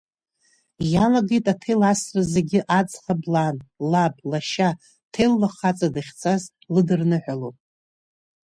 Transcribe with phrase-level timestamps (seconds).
[0.93, 3.57] Иалагеит аҭел асра зегьы аӡӷаб лан,
[3.91, 4.69] лаб, лашьа,
[5.13, 6.43] ҭелла хаҵа дахьцаз
[6.73, 7.55] лыдырныҳәалон.